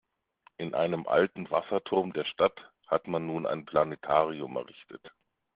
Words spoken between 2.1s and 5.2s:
der Stadt hat man nun ein Planetarium errichtet.